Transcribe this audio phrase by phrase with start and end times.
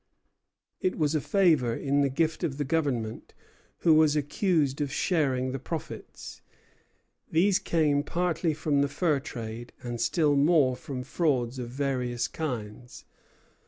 [0.79, 3.21] It was a favor in the gift of the Governor,
[3.81, 6.41] who was accused of sharing the profits.
[7.29, 13.05] These came partly from the fur trade, and still more from frauds of various kinds.